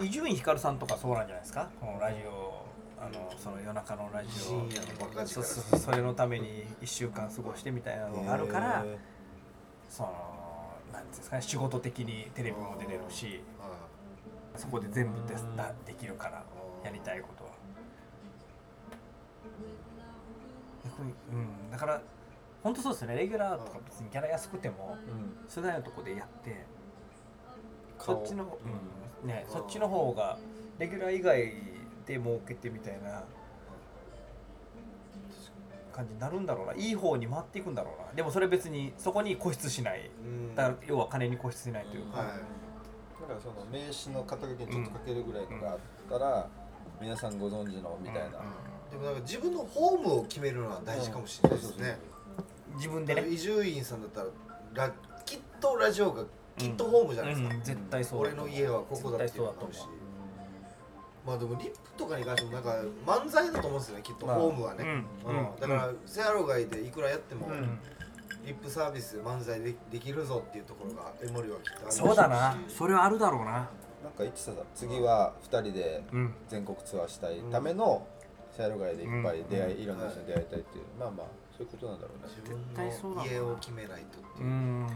[0.02, 1.68] 伊集院光さんとかそうなんじゃないですか？
[1.80, 2.64] このラジオ
[3.00, 4.32] あのその夜中のラジオ。
[4.32, 8.98] 深夜のバカ力そうそうそうそれのために1週間過ごしてみたいなのがあるからへ
[9.88, 10.08] その
[10.92, 16.42] なんていうんですかね仕事的にテレビも出れるしあそこで全部でうんだできるから
[16.84, 17.50] やりたいことは。
[20.84, 22.02] 逆にうんだから
[22.64, 23.16] 本当そうですよね。
[23.16, 25.48] レギュラーとか別にギャラ安くてもーうん。
[25.48, 26.66] それなりのとこでやって
[28.00, 28.58] そ顔っちの、
[29.22, 29.28] うん。
[29.28, 30.38] ね、そっちの方が
[30.78, 31.52] レギュラー以外
[32.06, 33.22] で儲けてみたいな
[35.92, 36.74] 感じになるんだろうな。
[36.74, 38.12] いい方に回っていくんだろうな。
[38.14, 40.10] でもそれ別にそこに固執しない。
[40.24, 40.54] うん。
[40.54, 42.26] だから要は金に固執しないというか、はい。
[42.28, 46.48] だからその名刺の肩書きにちょっとかけるぐらいのがあったら、
[47.00, 48.30] 皆さんご存知のみたいな、
[48.90, 51.98] でもなんか自分のホームを決めるのは大事かもしれないですね、
[52.76, 53.28] 自分でね。
[53.28, 54.92] 伊集院さんだったらラ
[55.24, 56.24] きっとラジオが
[56.60, 59.80] きっとホームじゃないですか、うん絶対そう俺の家はここだっていうのがあるし。
[61.26, 62.74] まあでもリップとかに関してもなんか
[63.06, 65.60] 漫才だと思うんですよねきっとまあホームはね、うんうん。
[65.60, 67.78] だからセアロガイでいくらやっても、うん。
[68.46, 72.56] リップサービスで漫才でできるぞっていうところがエモリはきっとあるそうだな。
[72.68, 73.52] それはあるだろうな。
[73.52, 73.68] なんか
[74.20, 76.34] 言ってたさ次は2人でうん。
[76.48, 78.06] 全国ツアーしたいための
[78.56, 84.44] シャイロ街でいっぱい出会い、いろんな人に出会いたいっていう、まあまあそういうことなんだろうね自絶対そうだな分の家を決めないとってう。
[84.44, 84.86] いう、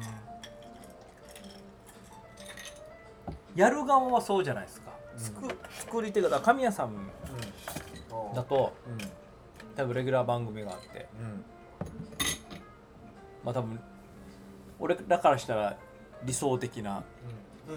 [3.54, 7.10] やる側はそうじゃないですか、つく作り手が神谷さん
[8.34, 8.98] だとうん。
[9.76, 11.08] 多分レギュラー番組があって。
[11.20, 11.44] うん。
[13.44, 13.80] まあ多分
[14.78, 15.76] 俺らからしたら
[16.24, 17.04] 理想的な
[17.68, 17.72] う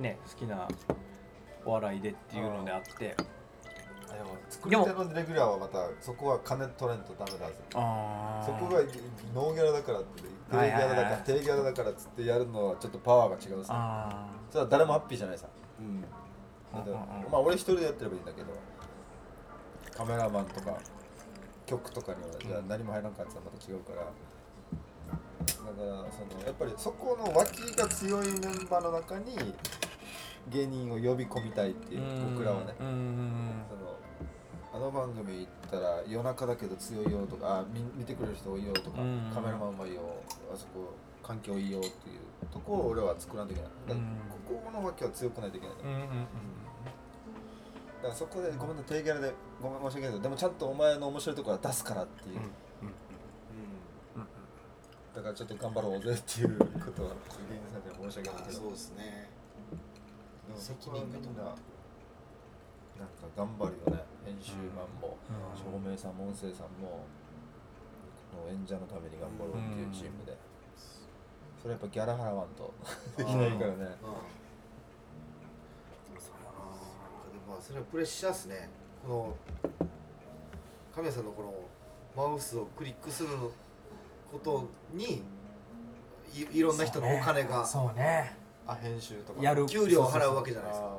[0.00, 0.02] ん。
[0.02, 0.68] ね好きな
[1.64, 3.16] お笑いでっていうのであって。
[3.18, 3.22] あ
[4.12, 7.54] でも作り手のレギュラーはまたそこは金取れんとダメだぜ。
[7.74, 8.80] あそこが
[9.34, 13.72] ノーギャラだからって低ギャラだから低ギャラだからっつってやるのはちょっとパワーが違うさ。
[13.74, 15.46] あそれは誰もハッピーじゃないさ。
[15.78, 16.04] うん。
[17.30, 18.48] まあ俺一人でやってればいいんだけど。
[19.96, 20.78] カメラマンとか
[21.66, 23.98] 曲とかにはじゃあ何も入らんかったらまた違うから。
[24.00, 24.10] だか
[25.66, 29.36] らそのやっぱりそこの脇が強いメンバーの中に
[30.48, 32.00] 芸人を呼び込みたいっていう
[32.34, 32.74] 僕らはね。
[32.78, 32.90] その
[34.72, 39.30] あの番組行ったら夜中だけど強いよとかあ見見てくれる人多いよとか、うん。
[39.34, 40.00] カメラマンもいいよ
[40.52, 43.72] あそこ環境いいよっていうとこを俺は作らないといけない。
[43.88, 44.56] だからうん。
[44.56, 45.76] ここの脇は強くないといけない。
[45.76, 46.26] うんうんうん
[48.00, 52.92] だからそこでごめんね低ギャラでごめん申し訳ないけどでもちゃんとお前の面白いところは出すからっていう、うん
[55.14, 57.10] だからちょっと頑張ろうぜっていうことは
[57.50, 59.28] 芸人さんには申し訳ないけどあそうですね
[60.54, 65.58] 責任がみんななんか頑張るよね編集マンも、うん。
[65.58, 67.04] 照明さんも音声さんも
[68.30, 70.36] この演者のために頑張ろうっていうチームで、
[71.60, 72.72] それやっぱギャラ払わんと。
[73.16, 74.22] できないからね、でも
[77.48, 78.68] まあそれはプレッシャーですね。
[79.06, 79.36] この
[80.94, 81.54] 亀谷さんのこの
[82.16, 83.30] マウスをクリックする
[84.30, 85.22] ことに
[86.34, 88.36] いいろんな人のお金が、そうね。
[88.66, 90.86] あ編集とかやる給料を払うわけじゃないですか。
[90.86, 90.96] あ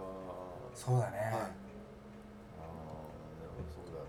[0.74, 1.52] そうだね、はいーあーでも
[3.70, 4.06] そうだよ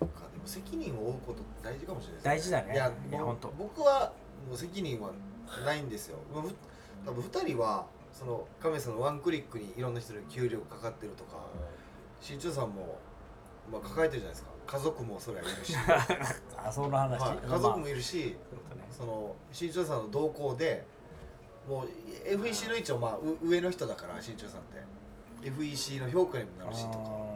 [0.00, 2.74] なかでも責任を負うこと大事かもしれない大事だね。
[2.74, 3.52] いやいや本当。
[3.58, 4.12] 僕は
[4.48, 5.10] もう責任は
[5.64, 6.18] ないんですよ。
[7.04, 11.36] 多分2人はその亀谷さんのワンクリックにいろんな人の給料がかかってるとか
[12.20, 12.98] 新庄さんも、
[13.70, 14.50] まあ、抱えてるじゃないですか。
[14.66, 15.74] 家族もそれはいるし、
[16.56, 18.88] あその話、はい、家族もいるし、まあね。
[18.90, 20.84] その新庄さんの動向で
[21.68, 21.88] もう
[22.26, 24.98] FEC の一応まあう上の人だから新庄さんって。
[25.42, 27.27] FEC の評価にもなるしとか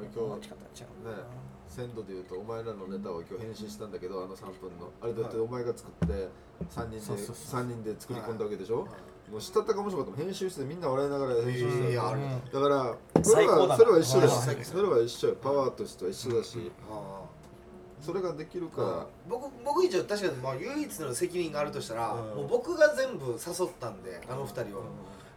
[0.00, 4.90] 俺持今日ね鮮度で言うとお前らのネタを今日編集したんだけどあの3分の。
[5.00, 6.28] あれだってお前が作って
[6.68, 9.30] 3人でそうそうそう三人で作り込んだわけでしょ、はい。
[9.30, 10.18] もうしたったか面白かった。
[10.18, 15.36] もん編集してみんな笑いながら編集してだからそれはそれは一緒だうんしそれは一緒よ。
[15.40, 16.72] パワーとしては一緒だし。
[16.90, 17.22] あ
[18.00, 22.36] それができるかあら僕僕一応確かにまあ唯一の責任があるとしたら、うん。
[22.38, 24.82] もう僕が全部誘ったんであの二人を、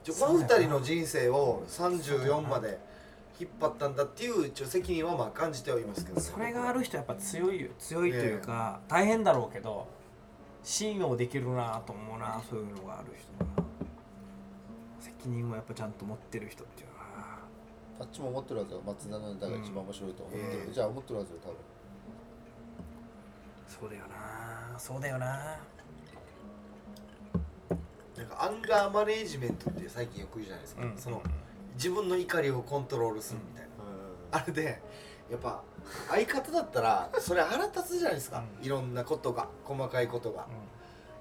[0.04, 2.80] ちょこの二人の人生を34まで
[3.40, 9.88] 引っ張ったんだっていう一応責任はまあ感じてはいますけど、ね、それがある人はやっぱ強いよ強いというか、大変だろうけど
[10.64, 13.58] 信用できるなと思うなそういうのがある人は。
[13.58, 13.64] な
[15.00, 17.04] 責任をやっぱちゃんと持ってる人っていうのは。
[18.00, 20.74] あっちも思ってるはずよ松田のネタが一番面白いと思ってる、うんええ。
[20.74, 21.58] じゃあ思ってるはずよ多分。
[23.68, 25.58] そうだよなそうだよな。
[28.16, 31.22] なんかアンガーマネージメントって最近よく言うじゃないですか、その
[31.76, 34.82] 自分の怒りをコントロールするみたいな、あれで
[35.30, 35.64] やっぱ
[36.10, 38.66] 相方だったらそれ腹立つじゃないですか、うん。
[38.66, 40.48] いろんなことが細かいことが、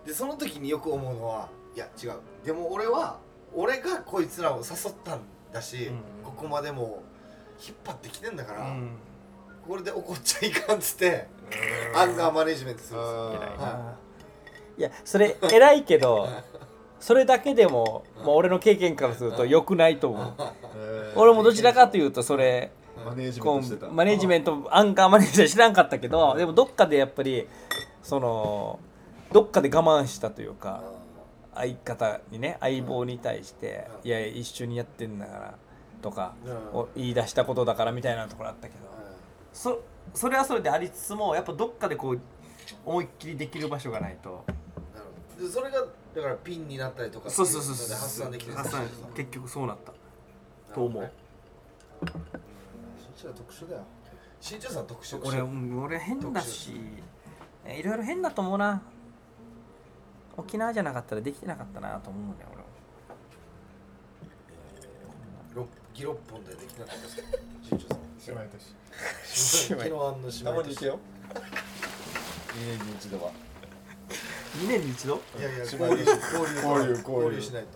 [0.06, 2.12] でその時によく思うのはいや違う。
[2.44, 3.18] でも俺は
[3.54, 5.20] 俺がこいつらを誘ったん
[5.52, 6.00] だし、うん。
[6.24, 7.02] ここまでも
[7.66, 8.90] 引っ張ってきてんだから、うん。
[9.66, 11.28] これで怒っちゃいかんっつって、
[11.94, 14.02] アンガーマネージメントするんですよ。
[14.78, 16.28] いやそれ偉いけど
[17.02, 20.34] それだけでも、まあ、俺の経験からすると良くないと思う。
[21.16, 22.70] 俺もどちらかというとそれ
[23.04, 23.88] マネージメこントしてた。
[23.88, 27.48] うマネージメントアンカーマネージャー知らんかったけどでもどっかでやっぱり
[28.04, 28.78] その
[29.32, 30.84] どっかで我慢したというか
[31.56, 34.08] 相方にね相棒に対してうん。
[34.08, 35.54] いやいや一緒にやってんだから
[36.02, 36.78] とかうん。
[36.78, 38.78] を言い出したことだからみたいなところあったけど
[39.52, 39.82] そ
[40.14, 42.20] それはそれでありつつもやっぱどっかでこう
[42.86, 44.44] 思いっきりできる場所がないと。
[44.94, 45.46] なるほど。
[45.48, 45.84] でそれが
[46.14, 48.56] だからピンになったりとかそうそうそうっていので発散できてる。
[48.56, 48.82] 発散。
[49.14, 50.74] 結局そうなった。
[50.74, 51.10] と思う。
[52.00, 52.06] そ
[53.16, 53.82] 一郎特殊だよ。
[54.40, 56.72] 新庄さん特殊俺うん俺変だし。
[57.64, 58.82] えいろいろ変だと思うな。
[60.36, 62.62] 沖縄じゃなかったらできてなかったなと思うんだよ俺
[65.54, 67.22] 六ギロッポンでできなかったですか？
[67.62, 67.98] 新庄さん。
[68.26, 70.98] 姉妹都市昨日あんのたまに行けよ
[72.54, 73.30] 2年に一度は
[74.58, 75.20] 2年に一度？
[75.38, 76.04] いやいや姉交流妹交流
[76.62, 76.90] 交流。
[76.92, 77.68] 交流しないと。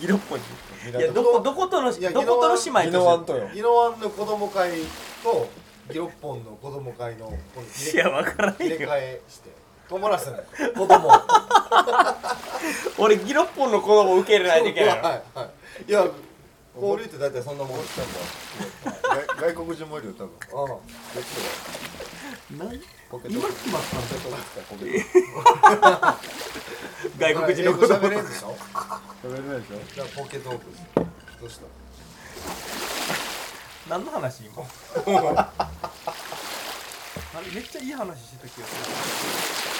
[0.00, 0.42] ギロッポに
[0.90, 3.48] いや港どこどことのいやどことの姉妹宜野湾ととよ。
[3.54, 4.70] 宜野湾の子供会
[5.22, 5.48] と
[5.90, 7.32] ギロッポンの子供会の
[7.92, 9.50] いや分から入れ替えして
[9.88, 10.40] 泊まらせない。
[10.74, 11.10] 子供
[12.98, 15.50] 俺ギロッポンの子供受け入れないといけないのはいはい。
[15.88, 16.06] いや
[16.76, 17.72] 交流って大体そんなもん。
[17.74, 19.26] 思ったんだ。
[19.36, 20.30] 外外国人もいるよ多分。
[20.72, 20.78] あ
[22.58, 22.80] 何
[23.10, 23.38] ポケット。
[23.38, 24.06] 今決まったんだ
[24.68, 26.18] ポケット
[27.18, 28.56] 外国人の子供英語喋れんでしょ？
[29.22, 29.74] 食べれないでしょ。
[29.94, 30.82] じゃあポケトークです
[31.40, 31.66] どうした？
[33.94, 34.62] 何の話今？
[37.32, 39.79] あれめっちゃいい話してた気がす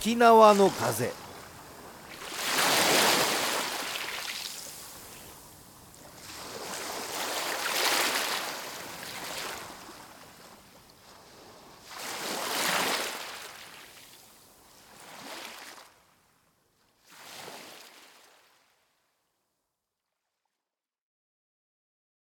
[0.00, 1.27] 沖縄の風。